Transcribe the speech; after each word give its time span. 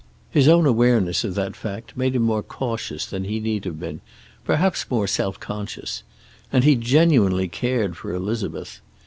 His 0.31 0.47
own 0.47 0.65
awareness 0.65 1.23
of 1.23 1.35
that 1.35 1.55
fact 1.55 1.95
made 1.95 2.15
him 2.15 2.23
more 2.23 2.41
cautious 2.41 3.05
than 3.05 3.23
he 3.25 3.39
need 3.39 3.65
have 3.65 3.79
been, 3.79 4.01
perhaps 4.43 4.89
more 4.89 5.05
self 5.05 5.39
conscious. 5.39 6.01
And 6.51 6.63
he 6.63 6.73
genuinely 6.73 7.47
cared 7.47 7.95
for 7.95 8.11
Elizabeth. 8.11 8.81